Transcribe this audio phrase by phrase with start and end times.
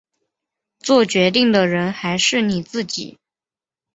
[0.79, 3.19] 作决定的人还是你自己